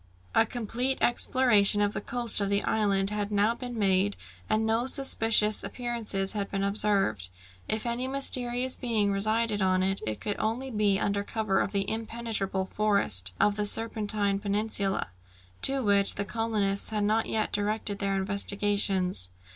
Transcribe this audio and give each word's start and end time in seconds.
A 0.33 0.47
complete 0.47 0.97
exploration 0.99 1.79
of 1.79 1.93
the 1.93 2.01
coast 2.01 2.41
of 2.41 2.49
the 2.49 2.63
island 2.63 3.11
had 3.11 3.31
now 3.31 3.53
been 3.53 3.77
made, 3.77 4.17
and 4.49 4.65
no 4.65 4.87
suspicious 4.87 5.63
appearances 5.63 6.31
had 6.31 6.49
been 6.49 6.63
observed. 6.63 7.29
If 7.69 7.85
any 7.85 8.07
mysterious 8.07 8.75
being 8.75 9.11
resided 9.11 9.61
on 9.61 9.83
it, 9.83 10.01
it 10.07 10.19
could 10.19 10.37
only 10.39 10.71
be 10.71 10.99
under 10.99 11.23
cover 11.23 11.59
of 11.59 11.71
the 11.71 11.87
impenetrable 11.87 12.65
forest 12.65 13.33
of 13.39 13.57
the 13.57 13.67
Serpentine 13.67 14.39
Peninsula, 14.39 15.09
to 15.61 15.83
which 15.83 16.15
the 16.15 16.25
colonists 16.25 16.89
had 16.89 17.03
not 17.03 17.27
yet 17.27 17.51
directed 17.51 17.99
their 17.99 18.15
investigations. 18.15 19.29